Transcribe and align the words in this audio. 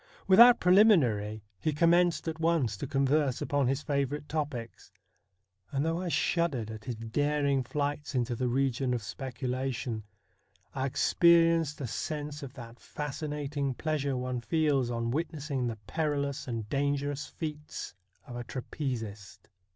Without 0.27 0.59
preliminary, 0.59 1.43
he 1.59 1.73
com 1.73 1.91
menced 1.91 2.27
at 2.27 2.39
once 2.39 2.75
to 2.75 2.87
converse 2.87 3.39
upon 3.39 3.67
his 3.67 3.83
favourite 3.83 4.27
topics; 4.27 4.91
and 5.71 5.85
though 5.85 6.01
I 6.01 6.07
shuddered 6.09 6.71
at 6.71 6.85
his 6.85 6.95
daring 6.95 7.61
flights 7.61 8.15
into 8.15 8.35
the 8.35 8.47
region 8.47 8.95
of 8.95 9.03
speculation, 9.03 10.01
I 10.73 10.87
experienced 10.87 11.81
a 11.81 11.85
sense 11.85 12.41
of 12.41 12.53
that 12.55 12.79
fascinating 12.79 13.75
pleasure 13.75 14.17
one 14.17 14.41
feels 14.41 14.89
on 14.89 15.11
witnessing 15.11 15.67
the 15.67 15.77
perilous 15.85 16.47
and 16.47 16.67
dangerous 16.67 17.27
feats 17.27 17.93
of 18.25 18.35
a 18.35 18.43
trapezist. 18.43 19.49